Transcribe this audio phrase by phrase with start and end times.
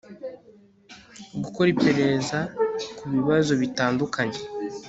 [1.43, 2.39] gukora iperereza
[2.97, 4.39] ku bibazo bitandukanye